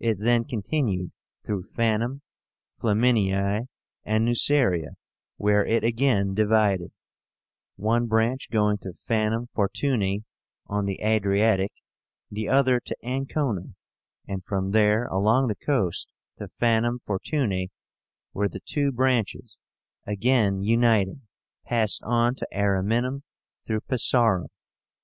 It 0.00 0.16
then 0.18 0.46
continued 0.46 1.12
through 1.46 1.62
Fanum, 1.76 2.22
Flaminii, 2.80 3.68
and 4.02 4.24
Nuceria, 4.24 4.96
where 5.36 5.64
it 5.64 5.84
again 5.84 6.34
divided, 6.34 6.90
one 7.76 8.08
branch 8.08 8.50
going 8.50 8.78
to 8.78 8.94
Fanum 8.94 9.46
Fortúnae 9.54 10.24
on 10.66 10.86
the 10.86 11.00
Adriatic, 11.00 11.70
the 12.32 12.48
other 12.48 12.80
to 12.80 12.96
Ancóna, 13.04 13.74
and 14.26 14.44
from 14.44 14.72
there 14.72 15.04
along 15.04 15.46
the 15.46 15.54
coast 15.54 16.08
to 16.38 16.48
Fanum 16.58 16.98
Fortúnae, 17.06 17.68
where 18.32 18.48
the 18.48 18.58
two 18.58 18.90
branches, 18.90 19.60
again 20.04 20.62
uniting, 20.64 21.28
passed 21.64 22.02
on 22.02 22.34
to 22.34 22.46
Ariminum 22.52 23.22
through 23.64 23.82
Pisaurum. 23.82 24.48